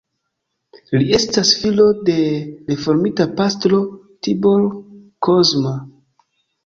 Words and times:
Li 1.01 1.09
estas 1.17 1.51
filo 1.63 1.85
de 2.07 2.15
reformita 2.71 3.27
pastro 3.43 3.83
Tibor 4.29 4.65
Kozma. 5.29 5.75